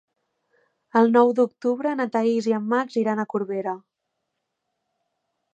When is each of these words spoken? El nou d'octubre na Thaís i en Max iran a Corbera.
El 1.01 1.11
nou 1.17 1.33
d'octubre 1.41 1.93
na 2.01 2.09
Thaís 2.17 2.49
i 2.53 2.57
en 2.61 2.67
Max 2.73 2.99
iran 3.05 3.21
a 3.25 3.29
Corbera. 3.35 3.77